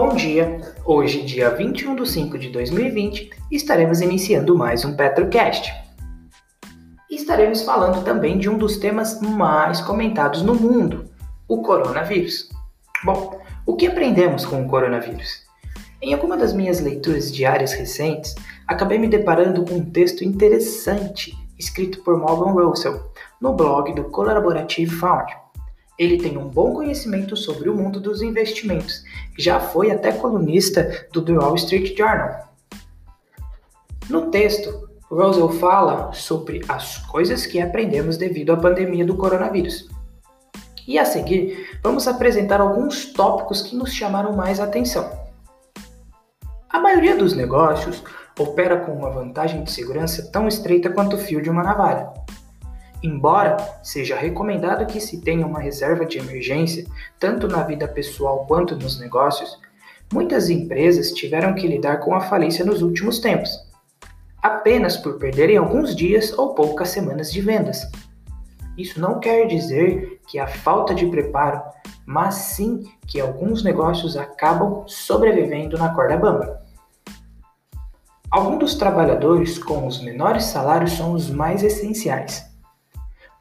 [0.00, 0.60] Bom dia!
[0.84, 5.74] Hoje, dia 21 de 5 de 2020, estaremos iniciando mais um Petrocast.
[7.10, 11.10] Estaremos falando também de um dos temas mais comentados no mundo,
[11.48, 12.48] o coronavírus.
[13.04, 15.42] Bom, o que aprendemos com o coronavírus?
[16.00, 18.36] Em alguma das minhas leituras diárias recentes,
[18.68, 23.02] acabei me deparando com um texto interessante escrito por Morgan Russell
[23.40, 25.26] no blog do Collaborative Fund.
[25.98, 29.02] Ele tem um bom conhecimento sobre o mundo dos investimentos,
[29.36, 32.48] já foi até colunista do The Wall Street Journal.
[34.08, 39.88] No texto, Russell fala sobre as coisas que aprendemos devido à pandemia do coronavírus.
[40.86, 45.10] E a seguir, vamos apresentar alguns tópicos que nos chamaram mais atenção.
[46.70, 48.02] A maioria dos negócios
[48.38, 52.08] opera com uma vantagem de segurança tão estreita quanto o fio de uma navalha.
[53.02, 56.84] Embora seja recomendado que se tenha uma reserva de emergência,
[57.18, 59.58] tanto na vida pessoal quanto nos negócios,
[60.12, 63.50] muitas empresas tiveram que lidar com a falência nos últimos tempos,
[64.42, 67.88] apenas por perderem alguns dias ou poucas semanas de vendas.
[68.76, 71.62] Isso não quer dizer que há falta de preparo,
[72.04, 76.62] mas sim que alguns negócios acabam sobrevivendo na corda bamba.
[78.30, 82.47] Alguns dos trabalhadores com os menores salários são os mais essenciais.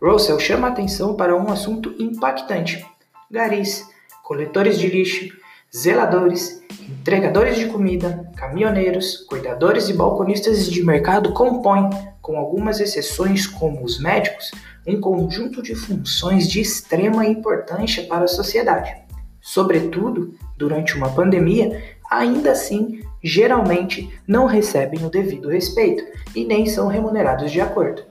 [0.01, 2.85] Russell chama atenção para um assunto impactante:
[3.31, 3.87] garis,
[4.23, 5.35] coletores de lixo,
[5.75, 11.89] zeladores, entregadores de comida, caminhoneiros, cuidadores e balconistas de mercado compõem,
[12.21, 14.51] com algumas exceções como os médicos,
[14.85, 18.95] um conjunto de funções de extrema importância para a sociedade.
[19.41, 26.03] Sobretudo, durante uma pandemia, ainda assim geralmente não recebem o devido respeito
[26.35, 28.03] e nem são remunerados de acordo.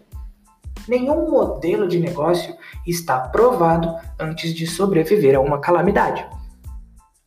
[0.88, 2.54] Nenhum modelo de negócio
[2.86, 6.26] está provado antes de sobreviver a uma calamidade.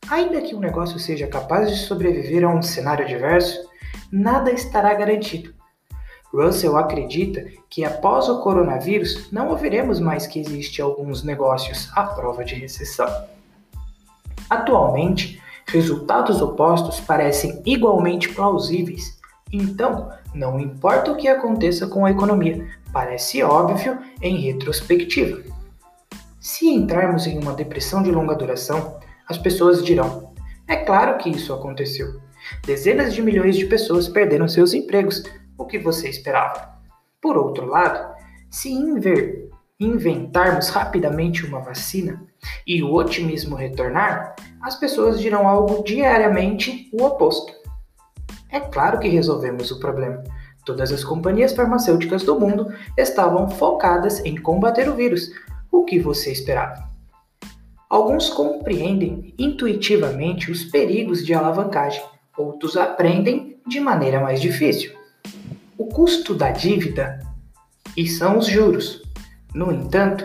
[0.08, 3.68] Ainda que um negócio seja capaz de sobreviver a um cenário adverso,
[4.10, 5.54] nada estará garantido.
[6.32, 12.44] Russell acredita que após o coronavírus não ouviremos mais que existe alguns negócios à prova
[12.44, 13.08] de recessão.
[14.48, 15.40] Atualmente,
[15.72, 19.20] Resultados opostos parecem igualmente plausíveis.
[19.52, 25.42] Então, não importa o que aconteça com a economia, parece óbvio em retrospectiva.
[26.40, 30.32] Se entrarmos em uma depressão de longa duração, as pessoas dirão:
[30.66, 32.20] é claro que isso aconteceu.
[32.64, 35.22] Dezenas de milhões de pessoas perderam seus empregos.
[35.58, 36.70] O que você esperava?
[37.20, 38.14] Por outro lado,
[38.50, 42.22] se inver inventarmos rapidamente uma vacina
[42.66, 47.52] e o otimismo retornar, as pessoas dirão algo diariamente o oposto.
[48.50, 50.22] É claro que resolvemos o problema.
[50.70, 55.32] Todas as companhias farmacêuticas do mundo estavam focadas em combater o vírus.
[55.68, 56.88] O que você esperava?
[57.88, 62.00] Alguns compreendem intuitivamente os perigos de alavancagem,
[62.38, 64.92] outros aprendem de maneira mais difícil.
[65.76, 67.18] O custo da dívida
[67.96, 69.02] e são os juros.
[69.52, 70.24] No entanto,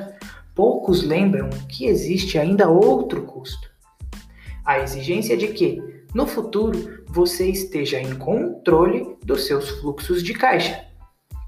[0.54, 3.68] poucos lembram que existe ainda outro custo:
[4.64, 5.82] a exigência de que,
[6.16, 10.86] no futuro, você esteja em controle dos seus fluxos de caixa,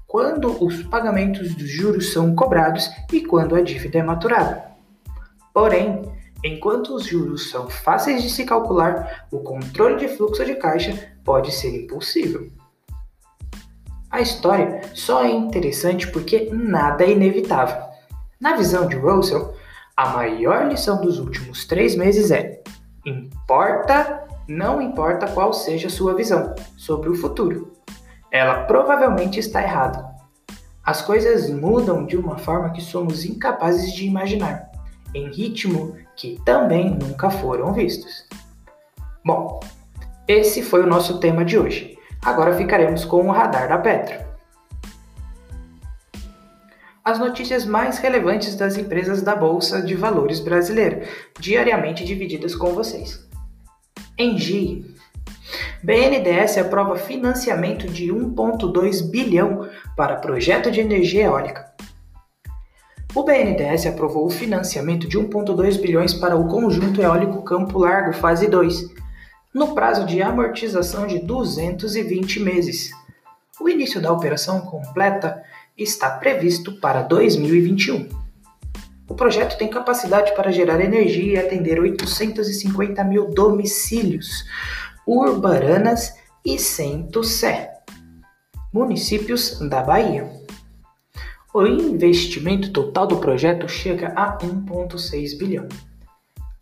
[0.06, 4.62] quando os pagamentos dos juros são cobrados e quando a dívida é maturada.
[5.54, 6.02] Porém,
[6.44, 11.50] enquanto os juros são fáceis de se calcular, o controle de fluxo de caixa pode
[11.50, 12.52] ser impossível.
[14.10, 17.82] A história só é interessante porque nada é inevitável.
[18.38, 19.54] Na visão de Russell,
[19.96, 22.62] a maior lição dos últimos três meses é:
[23.06, 27.70] importa, não importa qual seja sua visão sobre o futuro,
[28.30, 30.08] ela provavelmente está errada.
[30.82, 34.70] As coisas mudam de uma forma que somos incapazes de imaginar,
[35.14, 38.26] em ritmo que também nunca foram vistos.
[39.22, 39.60] Bom,
[40.26, 41.98] esse foi o nosso tema de hoje.
[42.24, 44.26] Agora ficaremos com o radar da Petro.
[47.04, 51.06] As notícias mais relevantes das empresas da Bolsa de Valores brasileira,
[51.38, 53.27] diariamente divididas com vocês.
[54.18, 54.84] Engie.
[55.80, 61.72] BNDES aprova financiamento de 1,2 bilhão para projeto de energia eólica.
[63.14, 68.48] O BNDES aprovou o financiamento de 1,2 bilhões para o conjunto eólico Campo Largo Fase
[68.48, 68.90] 2,
[69.54, 72.90] no prazo de amortização de 220 meses.
[73.60, 75.40] O início da operação completa
[75.76, 78.17] está previsto para 2021.
[79.08, 84.44] O projeto tem capacidade para gerar energia e atender 850 mil domicílios,
[85.06, 86.14] urbananas
[86.44, 87.72] e Centro-Sé,
[88.72, 90.30] municípios da Bahia.
[91.54, 95.66] O investimento total do projeto chega a 1,6 bilhão.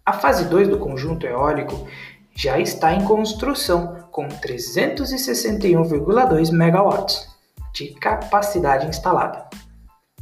[0.05, 1.89] A fase 2 do conjunto eólico
[2.33, 7.27] já está em construção com 361,2 megawatts
[7.75, 9.49] de capacidade instalada.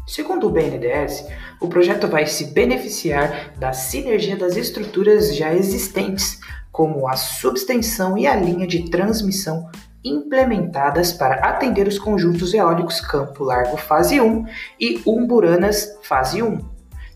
[0.06, 1.27] Segundo o BNDES,
[1.61, 6.39] o projeto vai se beneficiar da sinergia das estruturas já existentes,
[6.71, 9.71] como a substação e a linha de transmissão
[10.05, 14.45] implementadas para atender os conjuntos eólicos Campo Largo Fase 1
[14.79, 16.59] e Umburanas Fase 1,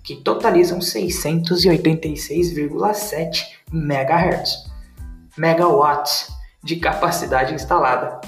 [0.03, 4.67] que totalizam 686,7 MHz,
[5.37, 6.29] megawatts
[6.63, 8.19] de capacidade instalada.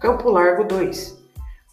[0.00, 1.22] Campo Largo 2.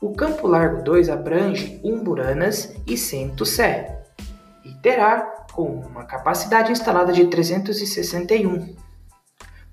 [0.02, 4.04] O Campo Largo 2 abrange Umburanas e Centro Sé
[4.66, 5.22] e terá
[5.54, 8.76] com uma capacidade instalada de 361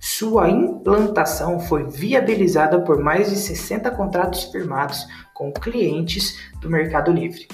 [0.01, 7.49] sua implantação foi viabilizada por mais de 60 contratos firmados com clientes do Mercado Livre.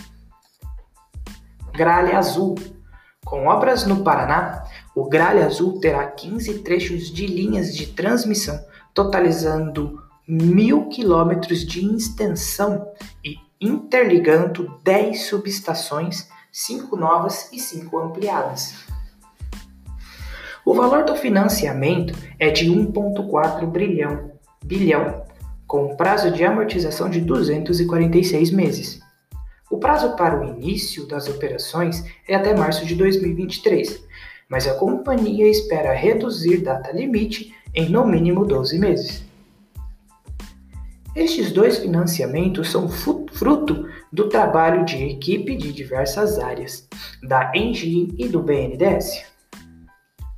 [1.73, 2.55] Gralha Azul.
[3.25, 8.63] Com obras no Paraná, o Gralha Azul terá 15 trechos de linhas de transmissão,
[8.93, 12.89] totalizando mil quilômetros de extensão
[13.25, 18.75] e interligando 10 subestações, 5 novas e 5 ampliadas.
[20.65, 24.33] O valor do financiamento é de 1,4 bilhão,
[24.65, 25.25] bilhão,
[25.67, 29.01] com prazo de amortização de 246 meses.
[29.71, 34.03] O prazo para o início das operações é até março de 2023,
[34.49, 39.34] mas a companhia espera reduzir data limite em no mínimo 12 meses.
[41.15, 46.89] Estes dois financiamentos são fruto do trabalho de equipe de diversas áreas,
[47.23, 49.35] da Engie e do BNDES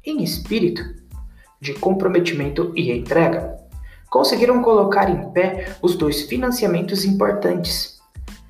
[0.06, 0.82] em espírito
[1.60, 3.56] de comprometimento e entrega,
[4.08, 7.98] conseguiram colocar em pé os dois financiamentos importantes,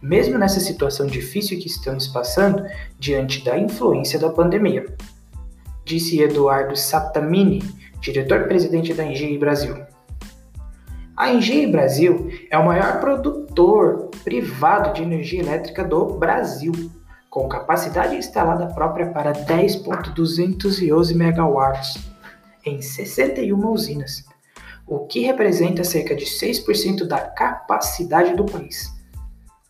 [0.03, 2.63] mesmo nessa situação difícil que estamos passando
[2.99, 4.85] diante da influência da pandemia.
[5.83, 7.63] Disse Eduardo Satamini,
[8.01, 9.86] diretor-presidente da Engie Brasil.
[11.17, 16.73] A Engie Brasil é o maior produtor privado de energia elétrica do Brasil
[17.31, 22.07] com capacidade instalada própria para 10.211 megawatts
[22.67, 24.27] em 61 usinas,
[24.87, 28.93] o que representa cerca de 6% da capacidade do país.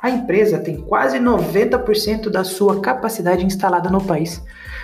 [0.01, 4.43] A empresa tem quase 90% da sua capacidade instalada no país,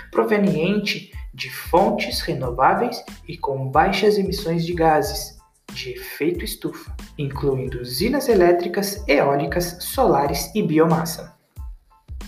[0.09, 5.42] proveniente de fontes renováveis e com baixas emissões de gases
[5.73, 11.35] de efeito estufa, incluindo usinas elétricas, eólicas, solares e biomassa.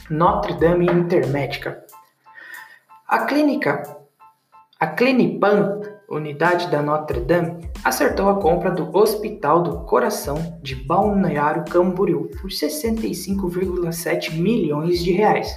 [0.10, 1.86] Notre Dame Intermédica.
[3.08, 3.98] A clínica,
[4.80, 11.66] a Clinipan, unidade da Notre Dame, acertou a compra do Hospital do Coração de Balneário
[11.66, 15.56] Camboriú por 65,7 milhões de reais.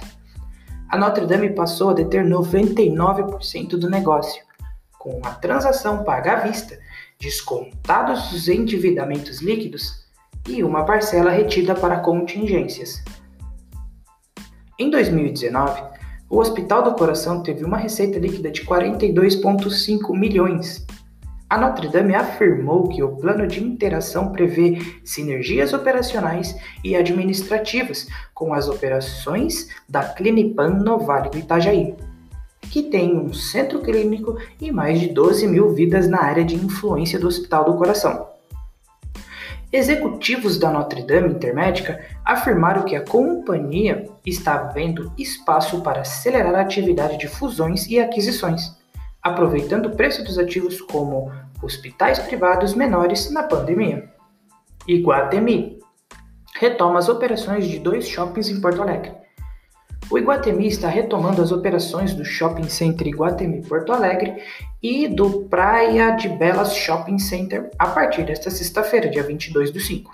[0.89, 4.43] A Notre Dame passou a deter 99% do negócio,
[4.97, 6.79] com a transação paga à vista,
[7.19, 10.05] descontados os endividamentos líquidos
[10.47, 13.03] e uma parcela retida para contingências.
[14.79, 15.83] Em 2019,
[16.29, 20.85] o Hospital do Coração teve uma receita líquida de 42,5 milhões.
[21.49, 26.55] A Notre Dame afirmou que o plano de interação prevê sinergias operacionais
[26.85, 31.95] e administrativas com as operações da Clinipan no Vale do Itajaí,
[32.69, 37.19] que tem um centro clínico e mais de 12 mil vidas na área de influência
[37.19, 38.27] do Hospital do Coração.
[39.71, 46.61] Executivos da Notre Dame Intermédica afirmaram que a companhia está vendo espaço para acelerar a
[46.61, 48.75] atividade de fusões e aquisições,
[49.21, 54.09] aproveitando o preço dos ativos como hospitais privados menores na pandemia.
[54.87, 55.77] Iguatemi
[56.55, 59.13] retoma as operações de dois shoppings em Porto Alegre,
[60.11, 64.41] o Iguatemi está retomando as operações do Shopping Center Iguatemi Porto Alegre
[64.81, 70.11] e do Praia de Belas Shopping Center a partir desta sexta-feira, dia 22 do 5.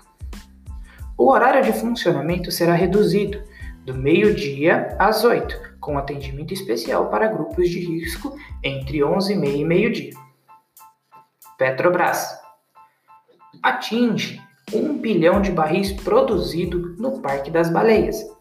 [1.16, 3.42] O horário de funcionamento será reduzido
[3.86, 10.12] do meio-dia às 8, com atendimento especial para grupos de risco entre 11h30 e meio-dia.
[11.56, 12.38] Petrobras
[13.62, 14.42] atinge
[14.74, 18.35] 1 bilhão de barris produzido no Parque das Baleias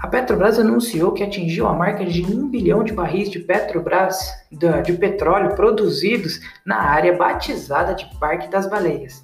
[0.00, 4.92] a Petrobras anunciou que atingiu a marca de 1 bilhão de barris de Petrobras de
[4.94, 9.22] petróleo produzidos na área batizada de Parque das Baleias.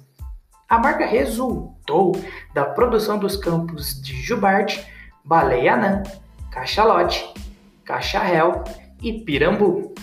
[0.69, 2.11] A marca resultou
[2.53, 4.85] da produção dos campos de Jubarte,
[5.25, 6.03] Baleianã,
[6.51, 7.33] Cachalote,
[7.83, 8.63] Cacharel
[9.01, 9.95] e Pirambu.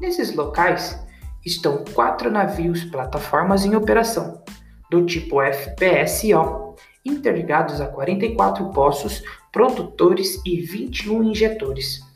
[0.00, 1.04] Nesses locais
[1.44, 4.40] estão quatro navios plataformas em operação,
[4.88, 9.22] do tipo FPSO, interligados a 44 poços
[9.52, 12.06] produtores e 21 injetores,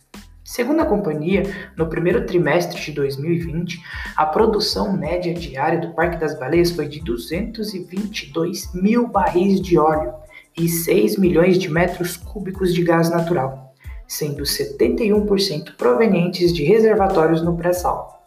[0.50, 1.44] Segundo a companhia,
[1.76, 3.80] no primeiro trimestre de 2020,
[4.16, 10.12] a produção média diária do Parque das Baleias foi de 222 mil barris de óleo
[10.59, 13.76] e 6 milhões de metros cúbicos de gás natural,
[14.09, 18.26] sendo 71% provenientes de reservatórios no pré-sal.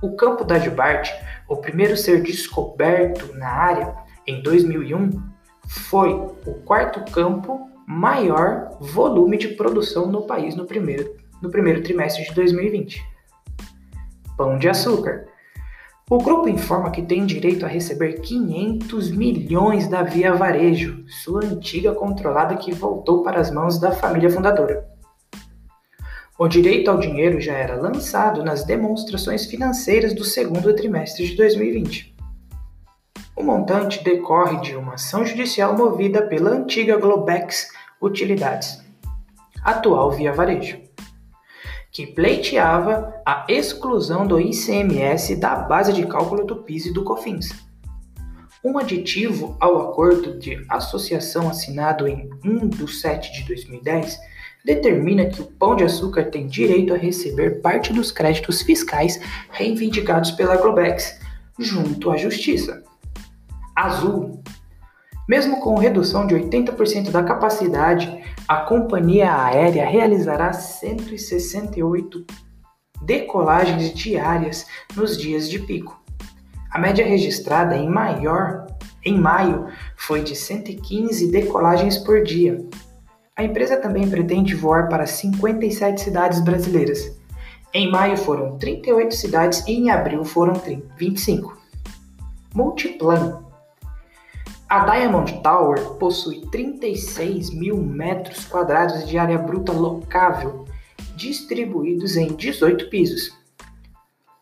[0.00, 1.12] O campo da Jubarte,
[1.48, 3.92] o primeiro ser descoberto na área
[4.24, 5.33] em 2001,
[5.66, 6.12] foi
[6.46, 12.34] o quarto campo maior volume de produção no país no primeiro no primeiro trimestre de
[12.34, 13.04] 2020.
[14.36, 15.26] Pão de açúcar.
[16.10, 21.94] O grupo informa que tem direito a receber 500 milhões da Via Varejo, sua antiga
[21.94, 24.86] controlada que voltou para as mãos da família fundadora.
[26.38, 32.13] O direito ao dinheiro já era lançado nas demonstrações financeiras do segundo trimestre de 2020.
[33.36, 37.68] O montante decorre de uma ação judicial movida pela antiga Globex
[38.00, 38.80] Utilidades,
[39.62, 40.84] atual Via Varejo
[41.94, 47.50] que pleiteava a exclusão do ICMS da base de cálculo do PIS e do COFINS.
[48.64, 54.18] Um aditivo ao acordo de associação assinado em 1 de 7 de 2010
[54.64, 59.20] determina que o Pão de Açúcar tem direito a receber parte dos créditos fiscais
[59.52, 61.20] reivindicados pela Globex
[61.60, 62.82] junto à Justiça.
[63.74, 64.42] Azul
[65.26, 72.26] mesmo com redução de 80% da capacidade, a companhia aérea realizará 168
[73.02, 75.98] decolagens diárias nos dias de pico.
[76.70, 78.66] A média registrada em maior
[79.02, 79.66] em maio
[79.96, 82.62] foi de 115 decolagens por dia.
[83.34, 87.18] A empresa também pretende voar para 57 cidades brasileiras.
[87.72, 90.54] Em maio foram 38 cidades e em abril foram
[90.98, 91.56] 25.
[92.54, 93.43] Multiplan
[94.68, 100.64] a Diamond Tower possui 36 mil metros quadrados de área bruta locável,
[101.14, 103.32] distribuídos em 18 pisos.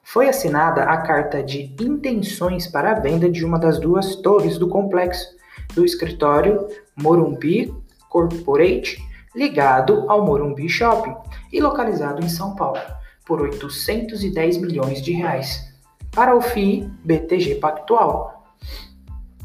[0.02, 4.68] Foi assinada a carta de intenções para a venda de uma das duas torres do
[4.68, 5.26] complexo,
[5.74, 7.74] do escritório Morumbi
[8.08, 9.02] Corporate,
[9.34, 11.16] ligado ao Morumbi Shopping
[11.52, 12.80] e localizado em São Paulo,
[13.24, 15.72] por 810 milhões de reais,
[16.10, 18.41] para o FII BTG Pactual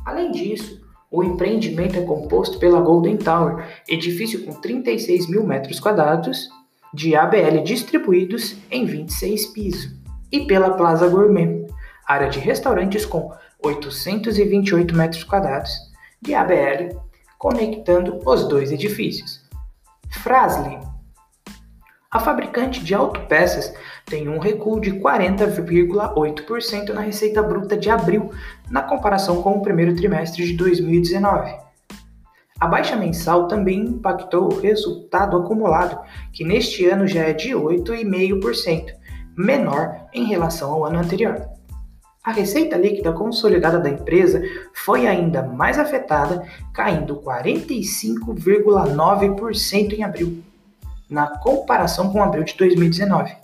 [0.07, 0.79] Além disso,
[1.11, 6.47] o empreendimento é composto pela Golden Tower, edifício com 36 mil metros quadrados
[6.93, 9.91] de ABL distribuídos em 26 pisos,
[10.31, 11.67] e pela Plaza Gourmet,
[12.05, 15.73] área de restaurantes com 828 metros quadrados
[16.21, 16.97] de ABL,
[17.37, 19.43] conectando os dois edifícios.
[20.23, 20.79] Frasle
[22.09, 23.73] a fabricante de autopeças
[24.05, 28.31] tem um recuo de 40,8% na receita bruta de abril,
[28.69, 31.53] na comparação com o primeiro trimestre de 2019.
[32.59, 35.99] A baixa mensal também impactou o resultado acumulado,
[36.31, 38.85] que neste ano já é de 8,5%,
[39.37, 41.45] menor em relação ao ano anterior.
[42.23, 44.41] A receita líquida consolidada da empresa
[44.73, 50.41] foi ainda mais afetada, caindo 45,9% em abril
[51.09, 53.35] na comparação com abril de 2019,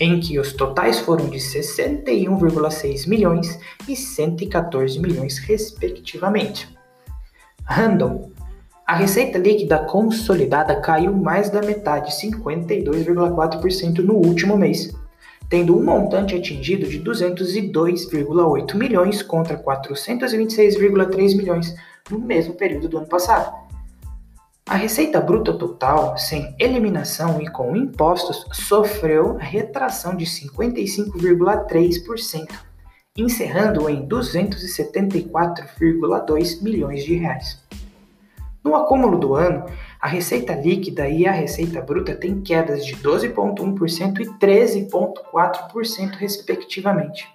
[0.00, 6.68] em que os totais foram de 61,6 milhões e 114 milhões, respectivamente.
[7.64, 8.30] Random.
[8.86, 14.90] A receita líquida consolidada caiu mais da metade, 52,4% no último mês,
[15.50, 21.74] tendo um montante atingido de 202,8 milhões contra 426,3 milhões
[22.10, 23.67] no mesmo período do ano passado.
[24.68, 32.50] A receita bruta total, sem eliminação e com impostos, sofreu retração de 55,3%,
[33.16, 37.66] encerrando em 274,2 milhões de reais.
[38.62, 39.64] No acúmulo do ano,
[39.98, 47.26] a receita líquida e a receita bruta têm quedas de 12,1% e 13,4%, respectivamente.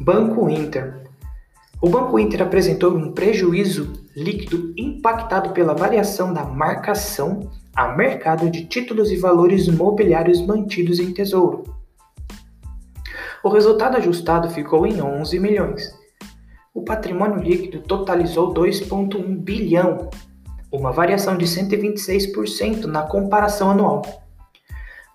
[0.00, 1.06] Banco Inter
[1.80, 8.64] o Banco Inter apresentou um prejuízo líquido impactado pela variação da marcação a mercado de
[8.64, 11.62] títulos e valores imobiliários mantidos em tesouro.
[13.44, 15.96] O resultado ajustado ficou em 11 milhões.
[16.74, 20.10] O patrimônio líquido totalizou 2,1 bilhão,
[20.72, 24.02] uma variação de 126% na comparação anual.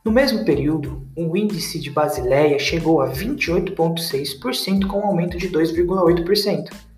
[0.06, 6.93] No mesmo período, o índice de Basileia chegou a 28,6%, com um aumento de 2,8%.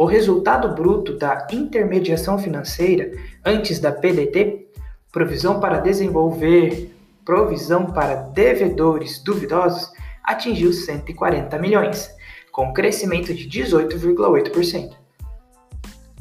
[0.00, 3.12] O resultado bruto da intermediação financeira
[3.44, 4.66] antes da PDT,
[5.12, 6.90] provisão para desenvolver
[7.22, 9.92] provisão para devedores duvidosos,
[10.24, 12.08] atingiu 140 milhões,
[12.50, 14.94] com crescimento de 18,8%.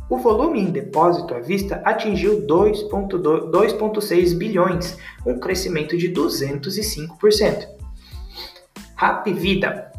[0.09, 7.65] O volume em depósito à vista atingiu 2,6 bilhões, um crescimento de 205%.
[8.97, 9.89] Rap Vida.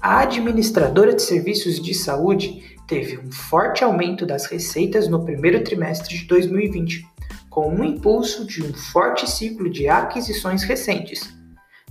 [0.00, 6.18] A administradora de serviços de saúde teve um forte aumento das receitas no primeiro trimestre
[6.18, 7.06] de 2020,
[7.48, 11.32] com um impulso de um forte ciclo de aquisições recentes.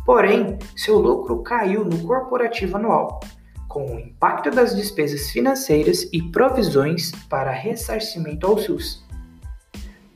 [0.05, 3.21] Porém, seu lucro caiu no corporativo anual,
[3.69, 9.01] com o impacto das despesas financeiras e provisões para ressarcimento ao SUS.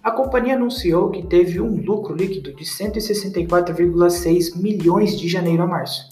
[0.04, 6.10] A companhia anunciou que teve um lucro líquido de 164,6 milhões de janeiro a março,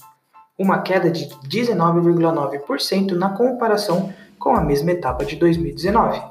[0.57, 6.21] uma queda de 19,9% na comparação com a mesma etapa de 2019.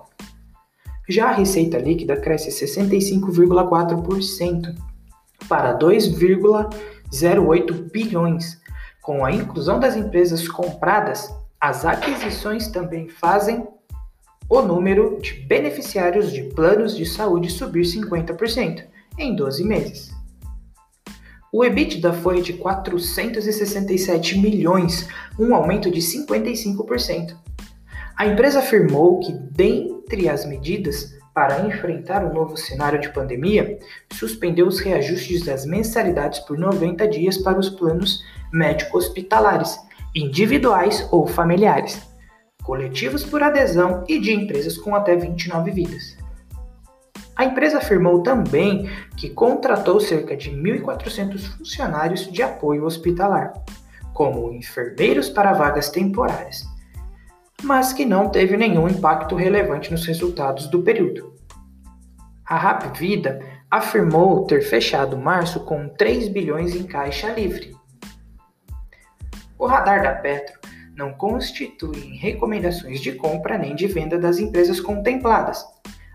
[1.08, 4.74] Já a receita líquida cresce 65,4%
[5.48, 8.60] para 2,08 bilhões,
[9.00, 13.68] com a inclusão das empresas compradas, as aquisições também fazem
[14.48, 18.84] o número de beneficiários de planos de saúde subir 50%
[19.16, 20.10] em 12 meses.
[21.52, 25.06] O EBITDA foi de 467 milhões,
[25.38, 27.36] um aumento de 55%.
[28.20, 33.78] A empresa afirmou que, dentre as medidas para enfrentar o novo cenário de pandemia,
[34.12, 38.22] suspendeu os reajustes das mensalidades por 90 dias para os planos
[38.52, 39.80] médico-hospitalares,
[40.14, 41.98] individuais ou familiares,
[42.62, 46.14] coletivos por adesão e de empresas com até 29 vidas.
[47.34, 48.86] A empresa afirmou também
[49.16, 53.54] que contratou cerca de 1.400 funcionários de apoio hospitalar,
[54.12, 56.68] como enfermeiros para vagas temporárias,
[57.62, 61.34] mas que não teve nenhum impacto relevante nos resultados do período.
[62.44, 63.40] A Rap Vida
[63.70, 67.78] afirmou ter fechado março com 3 bilhões em caixa livre,
[69.60, 70.58] o radar da Petro
[70.96, 75.62] não constitui recomendações de compra nem de venda das empresas contempladas,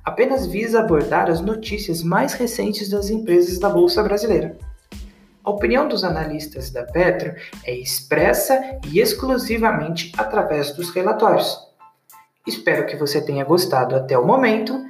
[0.03, 4.57] apenas visa abordar as notícias mais recentes das empresas da Bolsa Brasileira.
[5.45, 11.59] A opinião dos analistas da Petro é expressa e exclusivamente através dos relatórios.
[12.47, 14.83] Espero que você tenha gostado até o momento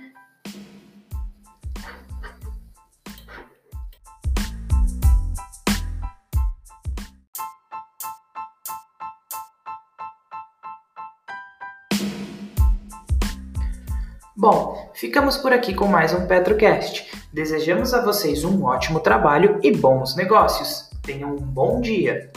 [14.38, 17.15] Bom, ficamos por aqui com mais um Petrocast.
[17.36, 20.90] Desejamos a vocês um ótimo trabalho e bons negócios.
[21.04, 22.32] Tenham um bom dia!